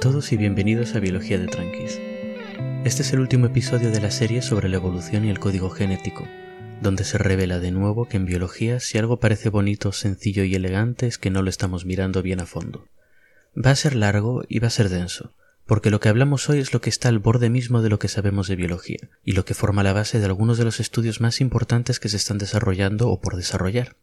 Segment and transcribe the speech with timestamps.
[0.00, 1.98] todos y bienvenidos a Biología de Tranquis.
[2.84, 6.24] Este es el último episodio de la serie sobre la evolución y el código genético,
[6.80, 11.08] donde se revela de nuevo que en biología si algo parece bonito, sencillo y elegante
[11.08, 12.86] es que no lo estamos mirando bien a fondo.
[13.56, 15.32] Va a ser largo y va a ser denso,
[15.66, 18.06] porque lo que hablamos hoy es lo que está al borde mismo de lo que
[18.06, 21.40] sabemos de biología, y lo que forma la base de algunos de los estudios más
[21.40, 23.96] importantes que se están desarrollando o por desarrollar.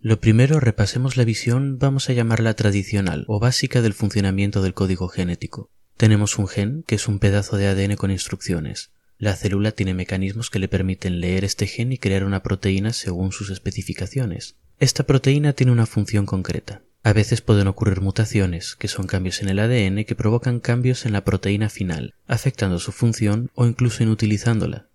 [0.00, 5.08] Lo primero, repasemos la visión, vamos a llamarla tradicional o básica del funcionamiento del código
[5.08, 5.70] genético.
[5.96, 8.92] Tenemos un gen, que es un pedazo de ADN con instrucciones.
[9.18, 13.32] La célula tiene mecanismos que le permiten leer este gen y crear una proteína según
[13.32, 14.54] sus especificaciones.
[14.78, 16.82] Esta proteína tiene una función concreta.
[17.02, 21.12] A veces pueden ocurrir mutaciones, que son cambios en el ADN que provocan cambios en
[21.12, 24.86] la proteína final, afectando su función o incluso inutilizándola.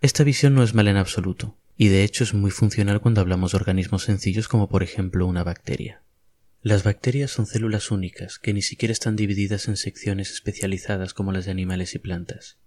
[0.00, 3.52] Esta visión no es mala en absoluto y de hecho es muy funcional cuando hablamos
[3.52, 6.02] de organismos sencillos como por ejemplo una bacteria.
[6.62, 11.44] Las bacterias son células únicas que ni siquiera están divididas en secciones especializadas como las
[11.44, 12.58] de animales y plantas.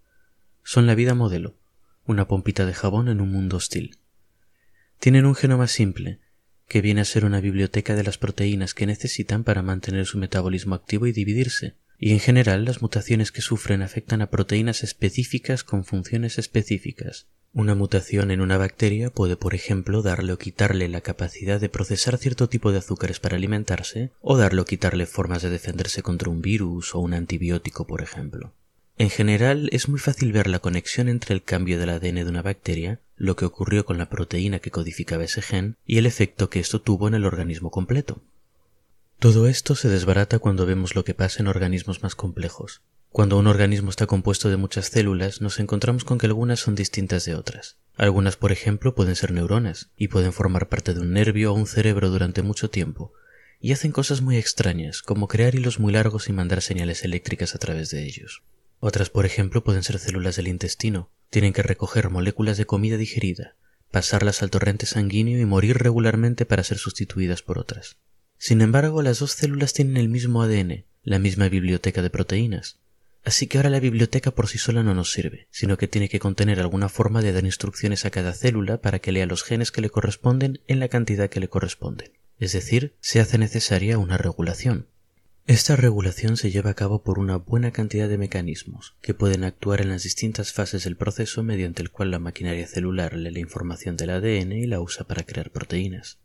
[0.63, 1.57] Son la vida modelo,
[2.05, 3.97] una pompita de jabón en un mundo hostil.
[4.99, 6.19] Tienen un genoma simple,
[6.67, 10.75] que viene a ser una biblioteca de las proteínas que necesitan para mantener su metabolismo
[10.75, 15.85] activo y dividirse, y en general las mutaciones que sufren afectan a proteínas específicas con
[15.85, 21.59] funciones específicas, una mutación en una bacteria puede, por ejemplo, darle o quitarle la capacidad
[21.59, 26.03] de procesar cierto tipo de azúcares para alimentarse, o darle o quitarle formas de defenderse
[26.03, 28.53] contra un virus o un antibiótico, por ejemplo.
[28.99, 32.43] En general, es muy fácil ver la conexión entre el cambio del ADN de una
[32.43, 36.59] bacteria, lo que ocurrió con la proteína que codificaba ese gen, y el efecto que
[36.59, 38.21] esto tuvo en el organismo completo.
[39.19, 42.83] Todo esto se desbarata cuando vemos lo que pasa en organismos más complejos.
[43.09, 47.25] Cuando un organismo está compuesto de muchas células, nos encontramos con que algunas son distintas
[47.25, 47.75] de otras.
[47.97, 51.67] Algunas, por ejemplo, pueden ser neuronas y pueden formar parte de un nervio o un
[51.67, 53.11] cerebro durante mucho tiempo,
[53.59, 57.59] y hacen cosas muy extrañas, como crear hilos muy largos y mandar señales eléctricas a
[57.59, 58.43] través de ellos.
[58.79, 61.11] Otras, por ejemplo, pueden ser células del intestino.
[61.29, 63.57] Tienen que recoger moléculas de comida digerida,
[63.91, 67.97] pasarlas al torrente sanguíneo y morir regularmente para ser sustituidas por otras.
[68.39, 72.79] Sin embargo, las dos células tienen el mismo ADN, la misma biblioteca de proteínas,
[73.23, 76.19] Así que ahora la biblioteca por sí sola no nos sirve, sino que tiene que
[76.19, 79.81] contener alguna forma de dar instrucciones a cada célula para que lea los genes que
[79.81, 82.11] le corresponden en la cantidad que le corresponden.
[82.39, 84.87] Es decir, se hace necesaria una regulación.
[85.45, 89.81] Esta regulación se lleva a cabo por una buena cantidad de mecanismos que pueden actuar
[89.81, 93.97] en las distintas fases del proceso mediante el cual la maquinaria celular lee la información
[93.97, 96.19] del ADN y la usa para crear proteínas.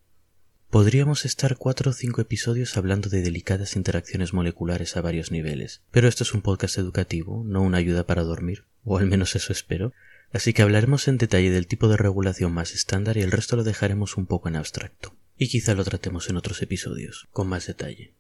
[0.75, 6.09] Podríamos estar cuatro o cinco episodios hablando de delicadas interacciones moleculares a varios niveles, pero
[6.09, 9.93] esto es un podcast educativo, no una ayuda para dormir, o al menos eso espero,
[10.33, 13.63] así que hablaremos en detalle del tipo de regulación más estándar y el resto lo
[13.63, 18.13] dejaremos un poco en abstracto, y quizá lo tratemos en otros episodios, con más detalle.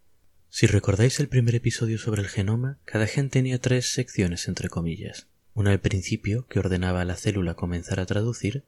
[0.48, 5.26] Si recordáis el primer episodio sobre el genoma, cada gen tenía tres secciones entre comillas,
[5.54, 8.62] una al principio que ordenaba a la célula comenzar a traducir,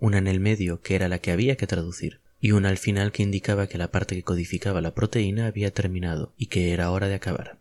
[0.00, 3.10] una en el medio que era la que había que traducir, y una al final
[3.10, 7.08] que indicaba que la parte que codificaba la proteína había terminado y que era hora
[7.08, 7.58] de acabar.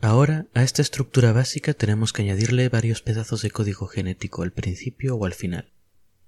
[0.00, 5.14] Ahora, a esta estructura básica tenemos que añadirle varios pedazos de código genético al principio
[5.14, 5.70] o al final.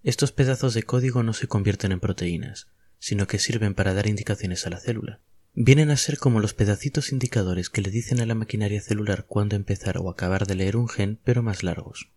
[0.05, 2.69] Estos pedazos de código no se convierten en proteínas,
[3.01, 5.19] sino que sirven para dar indicaciones a la célula.
[5.53, 9.57] Vienen a ser como los pedacitos indicadores que le dicen a la maquinaria celular cuándo
[9.57, 12.13] empezar o acabar de leer un gen, pero más largos.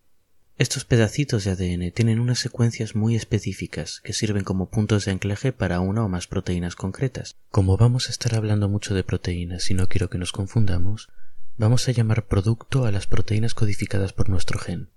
[0.60, 5.52] Estos pedacitos de ADN tienen unas secuencias muy específicas que sirven como puntos de anclaje
[5.54, 7.38] para una o más proteínas concretas.
[7.48, 11.08] Como vamos a estar hablando mucho de proteínas y no quiero que nos confundamos,
[11.56, 14.90] vamos a llamar producto a las proteínas codificadas por nuestro gen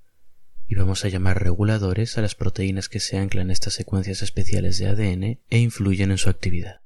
[0.67, 4.79] y vamos a llamar reguladores a las proteínas que se anclan en estas secuencias especiales
[4.79, 6.81] de ADN e influyen en su actividad.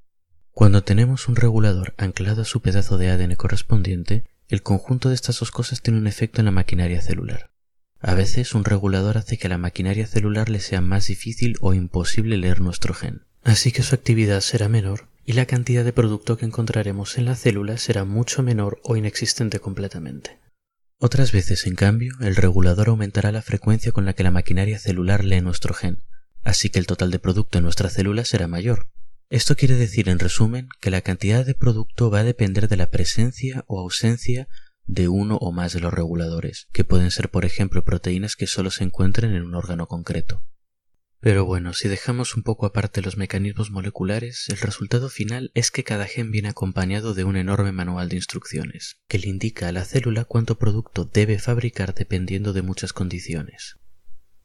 [0.51, 5.39] Cuando tenemos un regulador anclado a su pedazo de ADN correspondiente, el conjunto de estas
[5.39, 7.56] dos cosas tiene un efecto en la maquinaria celular.
[7.99, 11.73] A veces un regulador hace que a la maquinaria celular le sea más difícil o
[11.73, 16.37] imposible leer nuestro gen, así que su actividad será menor y la cantidad de producto
[16.37, 20.39] que encontraremos en la célula será mucho menor o inexistente completamente.
[20.99, 25.25] Otras veces, en cambio, el regulador aumentará la frecuencia con la que la maquinaria celular
[25.25, 25.99] lee nuestro gen,
[26.43, 28.89] así que el total de producto en nuestra célula será mayor.
[29.29, 32.89] Esto quiere decir, en resumen, que la cantidad de producto va a depender de la
[32.89, 34.47] presencia o ausencia
[34.87, 38.71] de uno o más de los reguladores, que pueden ser por ejemplo proteínas que solo
[38.71, 40.43] se encuentren en un órgano concreto.
[41.19, 45.83] Pero bueno, si dejamos un poco aparte los mecanismos moleculares, el resultado final es que
[45.83, 49.83] cada gen viene acompañado de un enorme manual de instrucciones, que le indica a la
[49.83, 53.77] célula cuánto producto debe fabricar dependiendo de muchas condiciones.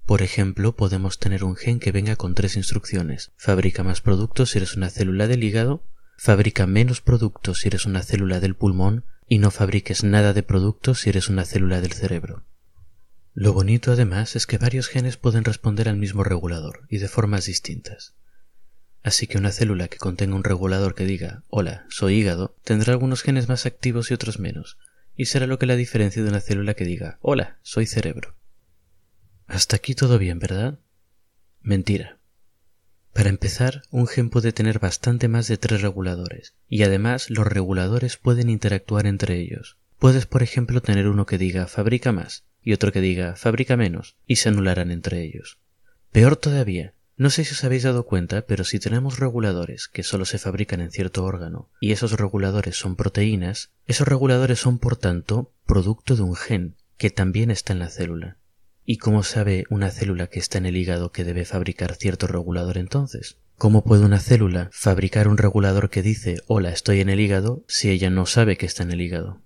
[0.07, 3.33] Por ejemplo, podemos tener un gen que venga con tres instrucciones.
[3.37, 5.85] Fabrica más productos si eres una célula del hígado,
[6.17, 10.95] fabrica menos productos si eres una célula del pulmón y no fabriques nada de producto
[10.95, 12.45] si eres una célula del cerebro.
[13.35, 17.47] Lo bonito además es que varios genes pueden responder al mismo regulador y de formas
[17.47, 18.15] distintas.
[19.03, 23.23] Así que una célula que contenga un regulador que diga Hola, soy hígado tendrá algunos
[23.23, 24.79] genes más activos y otros menos,
[25.17, 28.37] y será lo que la diferencia de una célula que diga Hola, soy cerebro.
[29.47, 30.79] Hasta aquí todo bien, ¿verdad?
[31.61, 32.22] Mentira.
[33.13, 38.17] Para empezar, un gen puede tener bastante más de tres reguladores, y además los reguladores
[38.17, 39.77] pueden interactuar entre ellos.
[39.99, 44.17] Puedes, por ejemplo, tener uno que diga fabrica más y otro que diga fabrica menos,
[44.27, 45.59] y se anularán entre ellos.
[46.13, 50.25] Peor todavía, no sé si os habéis dado cuenta, pero si tenemos reguladores que solo
[50.25, 55.53] se fabrican en cierto órgano, y esos reguladores son proteínas, esos reguladores son por tanto
[55.67, 58.39] producto de un gen que también está en la célula.
[58.85, 62.79] ¿Y cómo sabe una célula que está en el hígado que debe fabricar cierto regulador
[62.79, 63.37] entonces?
[63.57, 67.91] ¿Cómo puede una célula fabricar un regulador que dice hola estoy en el hígado si
[67.91, 69.41] ella no sabe que está en el hígado?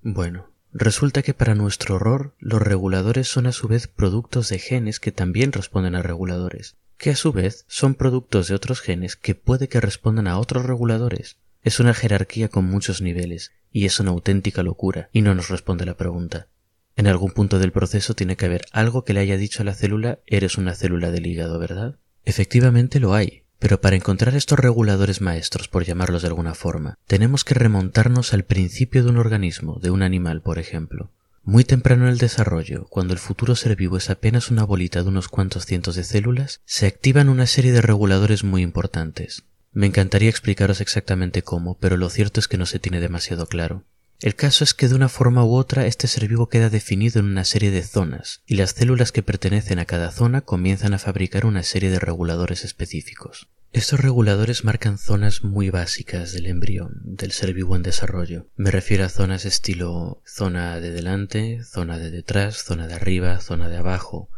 [0.00, 4.98] Bueno, resulta que para nuestro horror los reguladores son a su vez productos de genes
[4.98, 9.34] que también responden a reguladores, que a su vez son productos de otros genes que
[9.34, 11.36] puede que respondan a otros reguladores.
[11.62, 15.84] Es una jerarquía con muchos niveles, y es una auténtica locura, y no nos responde
[15.84, 16.48] la pregunta.
[16.96, 19.74] En algún punto del proceso tiene que haber algo que le haya dicho a la
[19.74, 21.96] célula eres una célula del hígado, ¿verdad?
[22.24, 27.44] Efectivamente lo hay, pero para encontrar estos reguladores maestros, por llamarlos de alguna forma, tenemos
[27.44, 31.10] que remontarnos al principio de un organismo, de un animal, por ejemplo.
[31.42, 35.08] Muy temprano en el desarrollo, cuando el futuro ser vivo es apenas una bolita de
[35.08, 39.44] unos cuantos cientos de células, se activan una serie de reguladores muy importantes.
[39.72, 43.84] Me encantaría explicaros exactamente cómo, pero lo cierto es que no se tiene demasiado claro.
[44.20, 47.26] El caso es que de una forma u otra este ser vivo queda definido en
[47.26, 51.46] una serie de zonas, y las células que pertenecen a cada zona comienzan a fabricar
[51.46, 53.48] una serie de reguladores específicos.
[53.72, 58.46] Estos reguladores marcan zonas muy básicas del embrión, del ser vivo en desarrollo.
[58.56, 63.70] Me refiero a zonas estilo zona de delante, zona de detrás, zona de arriba, zona
[63.70, 64.28] de abajo,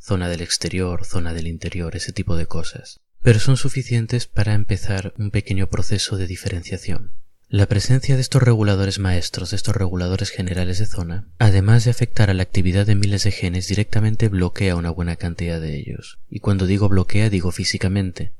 [0.00, 2.98] zona del exterior, zona del interior, ese tipo de cosas.
[3.22, 7.12] Pero son suficientes para empezar un pequeño proceso de diferenciación.
[7.50, 12.28] La presencia de estos reguladores maestros, de estos reguladores generales de zona, además de afectar
[12.28, 16.18] a la actividad de miles de genes, directamente bloquea una buena cantidad de ellos.
[16.28, 18.32] Y cuando digo bloquea, digo físicamente.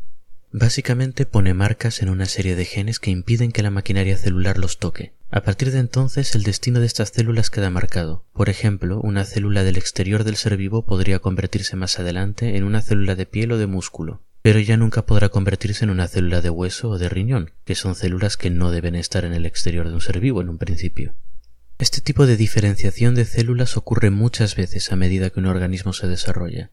[0.52, 4.78] Básicamente pone marcas en una serie de genes que impiden que la maquinaria celular los
[4.78, 5.14] toque.
[5.30, 8.26] A partir de entonces el destino de estas células queda marcado.
[8.34, 12.82] Por ejemplo, una célula del exterior del ser vivo podría convertirse más adelante en una
[12.82, 16.48] célula de piel o de músculo, pero ya nunca podrá convertirse en una célula de
[16.48, 19.92] hueso o de riñón, que son células que no deben estar en el exterior de
[19.92, 21.14] un ser vivo en un principio.
[21.78, 26.06] Este tipo de diferenciación de células ocurre muchas veces a medida que un organismo se
[26.06, 26.70] desarrolla.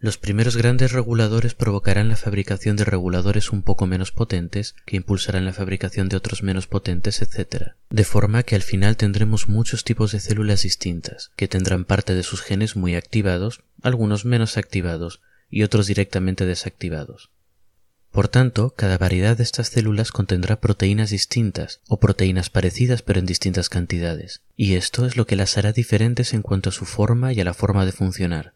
[0.00, 5.44] Los primeros grandes reguladores provocarán la fabricación de reguladores un poco menos potentes, que impulsarán
[5.44, 7.74] la fabricación de otros menos potentes, etc.
[7.88, 12.24] De forma que al final tendremos muchos tipos de células distintas, que tendrán parte de
[12.24, 15.20] sus genes muy activados, algunos menos activados,
[15.52, 17.30] y otros directamente desactivados.
[18.10, 23.26] Por tanto, cada variedad de estas células contendrá proteínas distintas o proteínas parecidas pero en
[23.26, 27.32] distintas cantidades, y esto es lo que las hará diferentes en cuanto a su forma
[27.32, 28.54] y a la forma de funcionar.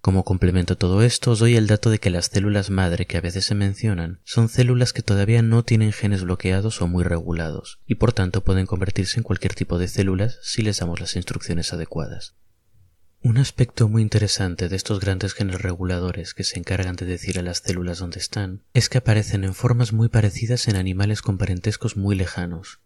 [0.00, 3.16] Como complemento a todo esto, os doy el dato de que las células madre que
[3.16, 7.80] a veces se mencionan son células que todavía no tienen genes bloqueados o muy regulados,
[7.86, 11.72] y por tanto pueden convertirse en cualquier tipo de células si les damos las instrucciones
[11.72, 12.34] adecuadas.
[13.20, 17.42] Un aspecto muy interesante de estos grandes genes reguladores que se encargan de decir a
[17.42, 21.96] las células dónde están es que aparecen en formas muy parecidas en animales con parentescos
[21.96, 22.78] muy lejanos.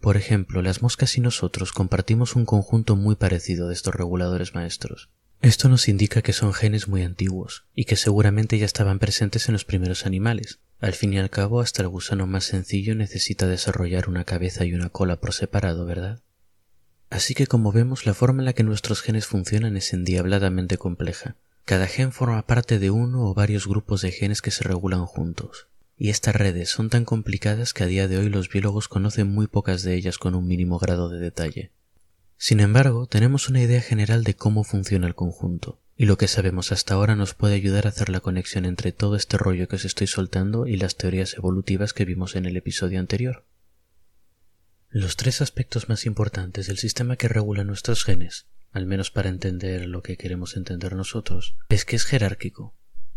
[0.00, 5.10] Por ejemplo, las moscas y nosotros compartimos un conjunto muy parecido de estos reguladores maestros.
[5.42, 9.52] Esto nos indica que son genes muy antiguos y que seguramente ya estaban presentes en
[9.52, 10.60] los primeros animales.
[10.80, 14.72] Al fin y al cabo, hasta el gusano más sencillo necesita desarrollar una cabeza y
[14.72, 16.22] una cola por separado, ¿verdad?
[17.10, 21.36] Así que como vemos, la forma en la que nuestros genes funcionan es endiabladamente compleja.
[21.64, 25.68] Cada gen forma parte de uno o varios grupos de genes que se regulan juntos.
[25.98, 29.46] Y estas redes son tan complicadas que a día de hoy los biólogos conocen muy
[29.46, 31.70] pocas de ellas con un mínimo grado de detalle.
[32.36, 36.70] Sin embargo, tenemos una idea general de cómo funciona el conjunto, y lo que sabemos
[36.70, 39.86] hasta ahora nos puede ayudar a hacer la conexión entre todo este rollo que os
[39.86, 43.44] estoy soltando y las teorías evolutivas que vimos en el episodio anterior.
[44.90, 49.86] Los tres aspectos más importantes del sistema que regula nuestros genes, al menos para entender
[49.86, 52.74] lo que queremos entender nosotros, es que es jerárquico,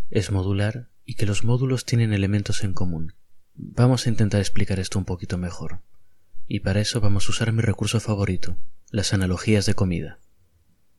[0.09, 3.13] es modular y que los módulos tienen elementos en común.
[3.53, 5.81] Vamos a intentar explicar esto un poquito mejor.
[6.47, 8.57] Y para eso vamos a usar mi recurso favorito,
[8.89, 10.19] las analogías de comida.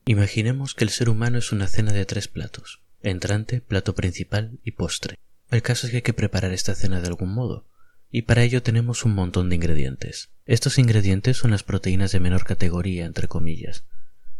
[0.07, 4.73] Imaginemos que el ser humano es una cena de tres platos, entrante, plato principal y
[4.73, 5.17] postre.
[5.50, 7.67] El caso es que hay que preparar esta cena de algún modo,
[8.11, 10.31] y para ello tenemos un montón de ingredientes.
[10.47, 13.85] Estos ingredientes son las proteínas de menor categoría, entre comillas.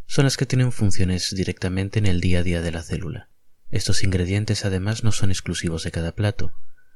[0.07, 3.29] Son las que tienen funciones directamente en el día a día de la célula.
[3.71, 6.53] Estos ingredientes además no son exclusivos de cada plato.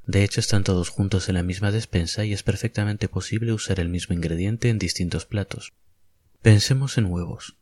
[0.06, 3.88] De hecho están todos juntos en la misma despensa y es perfectamente posible usar el
[3.88, 5.72] mismo ingrediente en distintos platos.
[6.42, 7.56] Pensemos en huevos.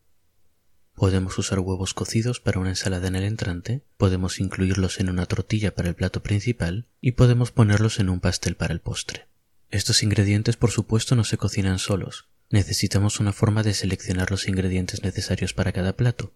[0.95, 5.73] Podemos usar huevos cocidos para una ensalada en el entrante, podemos incluirlos en una tortilla
[5.73, 9.27] para el plato principal y podemos ponerlos en un pastel para el postre.
[9.69, 15.03] Estos ingredientes por supuesto no se cocinan solos, necesitamos una forma de seleccionar los ingredientes
[15.03, 16.33] necesarios para cada plato.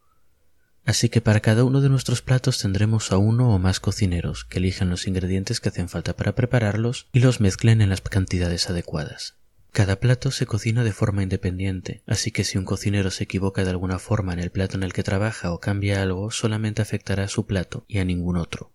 [0.86, 4.58] Así que para cada uno de nuestros platos tendremos a uno o más cocineros que
[4.58, 9.36] elijan los ingredientes que hacen falta para prepararlos y los mezclen en las cantidades adecuadas.
[9.78, 13.70] Cada plato se cocina de forma independiente, así que si un cocinero se equivoca de
[13.70, 17.28] alguna forma en el plato en el que trabaja o cambia algo, solamente afectará a
[17.28, 18.74] su plato y a ningún otro.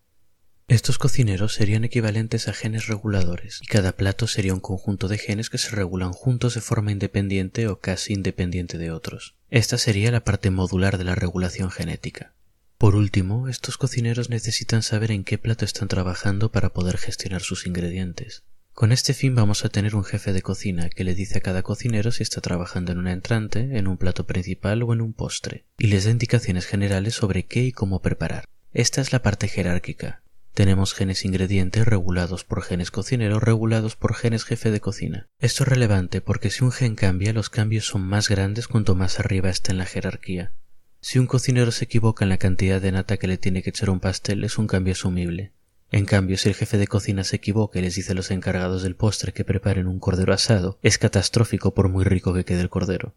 [0.69, 5.51] Estos cocineros serían equivalentes a genes reguladores, y cada plato sería un conjunto de genes
[5.51, 9.35] que se regulan juntos de forma independiente o casi independiente de otros.
[9.51, 12.33] Esta sería la parte modular de la regulación genética.
[12.79, 17.67] Por último, estos cocineros necesitan saber en qué plato están trabajando para poder gestionar sus
[17.67, 18.45] ingredientes.
[18.75, 21.63] Con este fin vamos a tener un jefe de cocina que le dice a cada
[21.63, 25.67] cocinero si está trabajando en un entrante, en un plato principal o en un postre,
[25.79, 28.47] y les da indicaciones generales sobre qué y cómo preparar.
[28.73, 30.23] Esta es la parte jerárquica.
[30.55, 35.29] Tenemos genes ingredientes regulados por genes cocinero regulados por genes jefe de cocina.
[35.39, 39.21] Esto es relevante porque si un gen cambia, los cambios son más grandes cuanto más
[39.21, 40.53] arriba está en la jerarquía.
[41.01, 43.91] Si un cocinero se equivoca en la cantidad de nata que le tiene que echar
[43.91, 45.53] un pastel, es un cambio asumible.
[45.93, 48.83] En cambio, si el jefe de cocina se equivoca y les dice a los encargados
[48.83, 52.71] del postre que preparen un cordero asado, es catastrófico por muy rico que quede el
[52.71, 53.15] cordero.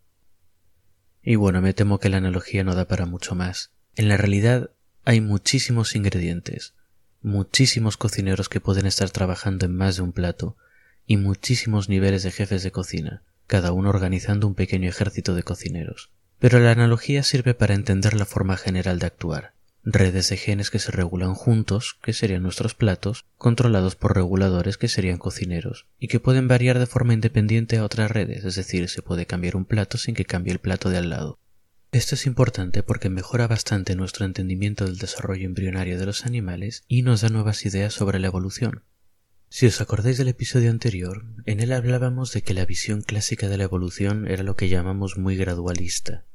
[1.24, 3.72] Y bueno, me temo que la analogía no da para mucho más.
[3.96, 4.72] En la realidad
[5.06, 6.74] hay muchísimos ingredientes,
[7.22, 10.58] muchísimos cocineros que pueden estar trabajando en más de un plato,
[11.08, 16.12] y muchísimos niveles de jefes de cocina, cada uno organizando un pequeño ejército de cocineros.
[16.40, 19.55] Pero la analogía sirve para entender la forma general de actuar
[19.86, 24.88] redes de genes que se regulan juntos, que serían nuestros platos, controlados por reguladores que
[24.88, 29.04] serían cocineros, y que pueden variar de forma independiente a otras redes, es decir, se
[29.04, 31.40] puede cambiar un plato sin que cambie el plato de al lado.
[31.92, 37.04] Esto es importante porque mejora bastante nuestro entendimiento del desarrollo embrionario de los animales y
[37.04, 38.84] nos da nuevas ideas sobre la evolución.
[39.50, 43.58] Si os acordáis del episodio anterior, en él hablábamos de que la visión clásica de
[43.58, 46.26] la evolución era lo que llamamos muy gradualista,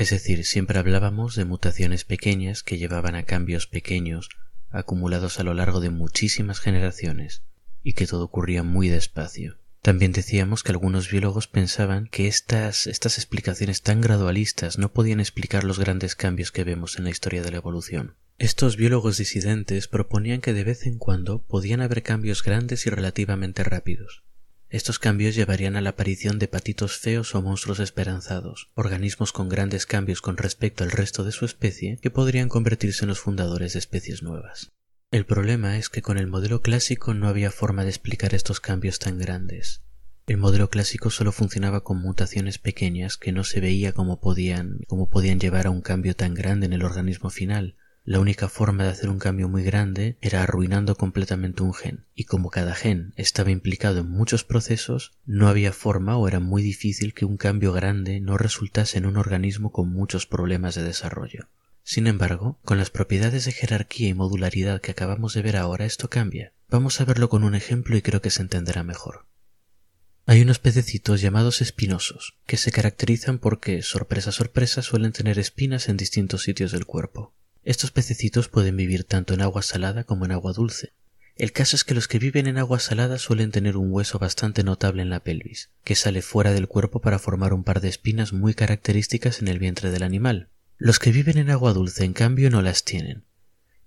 [0.00, 4.30] es decir, siempre hablábamos de mutaciones pequeñas que llevaban a cambios pequeños
[4.70, 7.42] acumulados a lo largo de muchísimas generaciones
[7.82, 9.58] y que todo ocurría muy despacio.
[9.82, 15.64] También decíamos que algunos biólogos pensaban que estas, estas explicaciones tan gradualistas no podían explicar
[15.64, 18.14] los grandes cambios que vemos en la historia de la evolución.
[18.38, 23.64] Estos biólogos disidentes proponían que de vez en cuando podían haber cambios grandes y relativamente
[23.64, 24.22] rápidos,
[24.70, 29.84] estos cambios llevarían a la aparición de patitos feos o monstruos esperanzados, organismos con grandes
[29.84, 33.80] cambios con respecto al resto de su especie que podrían convertirse en los fundadores de
[33.80, 34.70] especies nuevas.
[35.10, 39.00] El problema es que con el modelo clásico no había forma de explicar estos cambios
[39.00, 39.82] tan grandes.
[40.28, 45.10] El modelo clásico solo funcionaba con mutaciones pequeñas que no se veía cómo podían, cómo
[45.10, 48.90] podían llevar a un cambio tan grande en el organismo final, la única forma de
[48.90, 53.50] hacer un cambio muy grande era arruinando completamente un gen, y como cada gen estaba
[53.50, 58.20] implicado en muchos procesos, no había forma o era muy difícil que un cambio grande
[58.20, 61.48] no resultase en un organismo con muchos problemas de desarrollo.
[61.82, 66.08] Sin embargo, con las propiedades de jerarquía y modularidad que acabamos de ver ahora esto
[66.08, 66.52] cambia.
[66.68, 69.26] Vamos a verlo con un ejemplo y creo que se entenderá mejor.
[70.26, 75.96] Hay unos pececitos llamados espinosos, que se caracterizan porque, sorpresa sorpresa, suelen tener espinas en
[75.96, 77.34] distintos sitios del cuerpo.
[77.62, 80.92] Estos pececitos pueden vivir tanto en agua salada como en agua dulce.
[81.36, 84.62] El caso es que los que viven en agua salada suelen tener un hueso bastante
[84.62, 88.32] notable en la pelvis, que sale fuera del cuerpo para formar un par de espinas
[88.32, 90.48] muy características en el vientre del animal.
[90.76, 93.24] Los que viven en agua dulce, en cambio, no las tienen,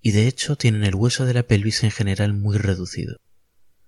[0.00, 3.18] y de hecho tienen el hueso de la pelvis en general muy reducido.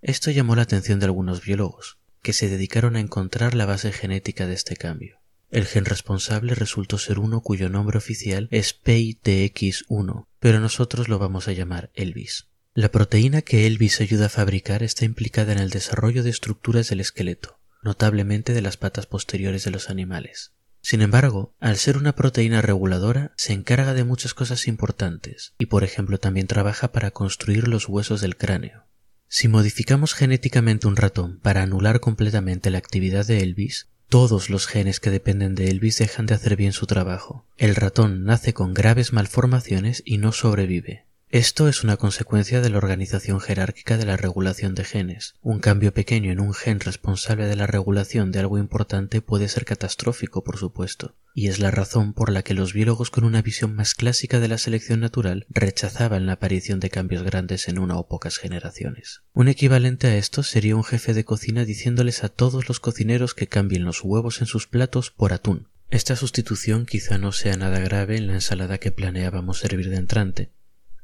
[0.01, 4.47] Esto llamó la atención de algunos biólogos, que se dedicaron a encontrar la base genética
[4.47, 5.19] de este cambio.
[5.51, 11.49] El gen responsable resultó ser uno cuyo nombre oficial es PITX1, pero nosotros lo vamos
[11.49, 12.49] a llamar Elvis.
[12.75, 17.01] La proteína que Elvis ayuda a fabricar está implicada en el desarrollo de estructuras del
[17.01, 20.53] esqueleto, notablemente de las patas posteriores de los animales.
[20.83, 25.85] Sin embargo, al ser una proteína reguladora, se encarga de muchas cosas importantes, y por
[25.85, 28.85] ejemplo también trabaja para construir los huesos del cráneo.
[29.27, 35.01] Si modificamos genéticamente un ratón para anular completamente la actividad de Elvis, todos los genes
[35.01, 37.45] que dependen de Elvis dejan de hacer bien su trabajo.
[37.57, 41.05] El ratón nace con graves malformaciones y no sobrevive.
[41.37, 45.35] Esto es una consecuencia de la organización jerárquica de la regulación de genes.
[45.43, 49.67] Un cambio pequeño en un gen responsable de la regulación de algo importante puede ser
[49.67, 53.75] catastrófico, por supuesto, y es la razón por la que los biólogos con una visión
[53.75, 58.09] más clásica de la selección natural rechazaban la aparición de cambios grandes en una o
[58.09, 59.21] pocas generaciones.
[59.35, 63.47] Un equivalente a esto sería un jefe de cocina diciéndoles a todos los cocineros que
[63.47, 65.69] cambien los huevos en sus platos por atún.
[65.91, 70.56] Esta sustitución quizá no sea nada grave en la ensalada que planeábamos servir de entrante,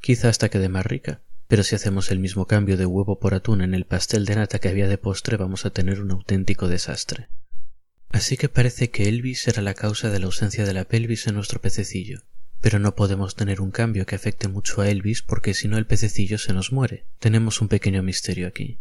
[0.02, 1.22] quizá hasta quede más rica.
[1.48, 4.58] Pero si hacemos el mismo cambio de huevo por atún en el pastel de nata
[4.58, 7.28] que había de postre, vamos a tener un auténtico desastre.
[8.10, 11.34] Así que parece que Elvis era la causa de la ausencia de la pelvis en
[11.34, 12.22] nuestro pececillo.
[12.60, 15.86] Pero no podemos tener un cambio que afecte mucho a Elvis porque si no el
[15.86, 17.06] pececillo se nos muere.
[17.18, 18.80] Tenemos un pequeño misterio aquí.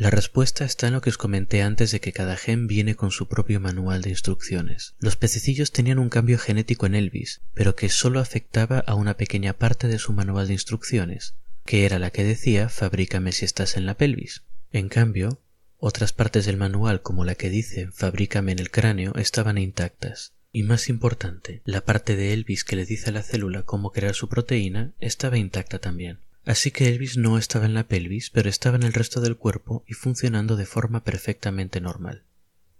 [0.00, 3.10] La respuesta está en lo que os comenté antes de que cada gen viene con
[3.10, 4.94] su propio manual de instrucciones.
[4.98, 9.52] Los pececillos tenían un cambio genético en Elvis, pero que solo afectaba a una pequeña
[9.52, 11.34] parte de su manual de instrucciones,
[11.66, 14.44] que era la que decía fabrícame si estás en la pelvis.
[14.72, 15.42] En cambio,
[15.76, 20.32] otras partes del manual como la que dice fabrícame en el cráneo estaban intactas.
[20.50, 24.14] Y más importante, la parte de Elvis que le dice a la célula cómo crear
[24.14, 26.20] su proteína estaba intacta también.
[26.50, 29.84] Así que Elvis no estaba en la pelvis, pero estaba en el resto del cuerpo
[29.86, 32.24] y funcionando de forma perfectamente normal.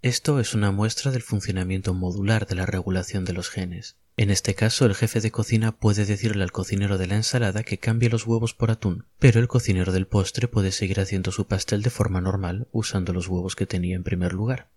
[0.02, 3.94] Esto es una muestra del funcionamiento modular de la regulación de los genes.
[4.16, 7.78] En este caso, el jefe de cocina puede decirle al cocinero de la ensalada que
[7.78, 11.82] cambie los huevos por atún, pero el cocinero del postre puede seguir haciendo su pastel
[11.82, 14.68] de forma normal usando los huevos que tenía en primer lugar.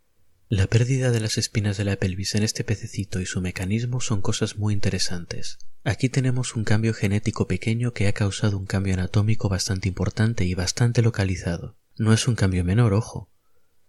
[0.56, 4.22] La pérdida de las espinas de la pelvis en este pececito y su mecanismo son
[4.22, 5.58] cosas muy interesantes.
[5.84, 10.54] Aquí tenemos un cambio genético pequeño que ha causado un cambio anatómico bastante importante y
[10.54, 11.76] bastante localizado.
[11.98, 13.32] No es un cambio menor, ojo.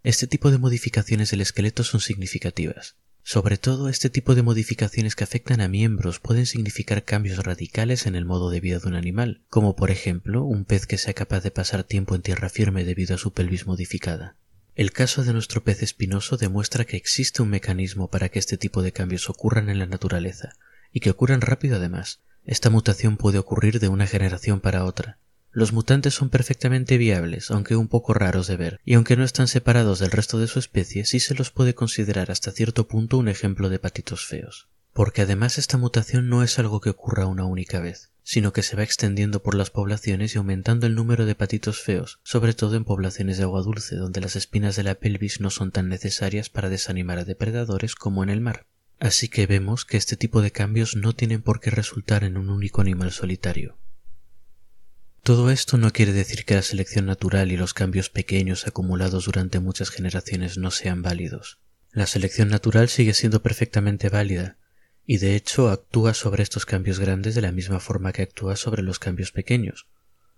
[0.04, 2.96] Este tipo de modificaciones del esqueleto son significativas.
[3.22, 8.14] Sobre todo este tipo de modificaciones que afectan a miembros pueden significar cambios radicales en
[8.14, 11.42] el modo de vida de un animal, como por ejemplo un pez que sea capaz
[11.42, 14.38] de pasar tiempo en tierra firme debido a su pelvis modificada.
[14.76, 18.82] El caso de nuestro pez espinoso demuestra que existe un mecanismo para que este tipo
[18.82, 20.56] de cambios ocurran en la naturaleza,
[20.92, 22.22] y que ocurran rápido además.
[22.44, 25.18] Esta mutación puede ocurrir de una generación para otra.
[25.52, 29.46] Los mutantes son perfectamente viables, aunque un poco raros de ver, y aunque no están
[29.46, 33.28] separados del resto de su especie, sí se los puede considerar hasta cierto punto un
[33.28, 34.66] ejemplo de patitos feos.
[34.94, 38.76] Porque además esta mutación no es algo que ocurra una única vez, sino que se
[38.76, 42.84] va extendiendo por las poblaciones y aumentando el número de patitos feos, sobre todo en
[42.84, 46.68] poblaciones de agua dulce, donde las espinas de la pelvis no son tan necesarias para
[46.68, 48.66] desanimar a depredadores como en el mar.
[49.00, 52.48] Así que vemos que este tipo de cambios no tienen por qué resultar en un
[52.48, 53.76] único animal solitario.
[55.24, 59.58] Todo esto no quiere decir que la selección natural y los cambios pequeños acumulados durante
[59.58, 61.58] muchas generaciones no sean válidos.
[61.90, 64.58] La selección natural sigue siendo perfectamente válida,
[65.06, 68.82] y de hecho actúa sobre estos cambios grandes de la misma forma que actúa sobre
[68.82, 69.86] los cambios pequeños.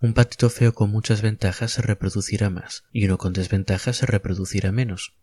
[0.00, 4.72] Un patito feo con muchas ventajas se reproducirá más, y uno con desventajas se reproducirá
[4.72, 5.14] menos.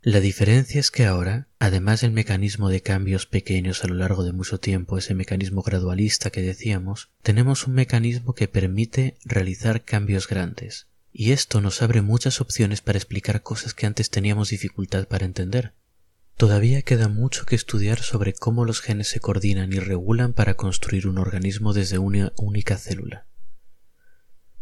[0.00, 4.32] La diferencia es que ahora, además del mecanismo de cambios pequeños a lo largo de
[4.32, 10.88] mucho tiempo, ese mecanismo gradualista que decíamos, tenemos un mecanismo que permite realizar cambios grandes.
[11.12, 15.72] Y esto nos abre muchas opciones para explicar cosas que antes teníamos dificultad para entender.
[16.36, 21.06] Todavía queda mucho que estudiar sobre cómo los genes se coordinan y regulan para construir
[21.06, 23.26] un organismo desde una única célula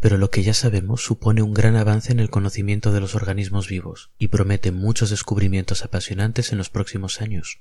[0.00, 3.68] pero lo que ya sabemos supone un gran avance en el conocimiento de los organismos
[3.68, 7.60] vivos y promete muchos descubrimientos apasionantes en los próximos años.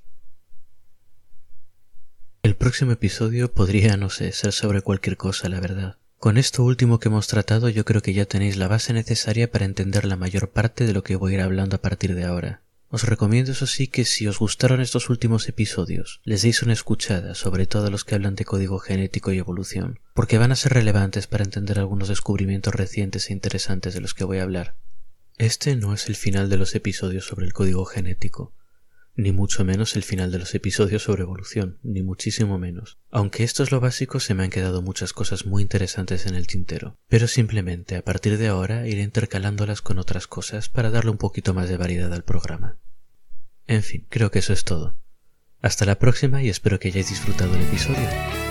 [2.41, 5.97] El próximo episodio podría, no sé, ser sobre cualquier cosa, la verdad.
[6.17, 9.65] Con esto último que hemos tratado yo creo que ya tenéis la base necesaria para
[9.65, 12.61] entender la mayor parte de lo que voy a ir hablando a partir de ahora.
[12.91, 17.35] Os recomiendo eso sí que si os gustaron estos últimos episodios, les deis una escuchada,
[17.35, 21.27] sobre todo los que hablan de código genético y evolución, porque van a ser relevantes
[21.27, 24.75] para entender algunos descubrimientos recientes e interesantes de los que voy a hablar.
[25.37, 28.53] Este no es el final de los episodios sobre el código genético,
[29.19, 32.99] ni mucho menos el final de los episodios sobre evolución, ni muchísimo menos.
[33.11, 36.47] Aunque esto es lo básico, se me han quedado muchas cosas muy interesantes en el
[36.47, 41.17] tintero, pero simplemente a partir de ahora iré intercalándolas con otras cosas para darle un
[41.17, 42.77] poquito más de variedad al programa.
[43.67, 44.97] En fin, creo que eso es todo.
[45.61, 48.48] Hasta la próxima y espero que hayáis disfrutado el episodio.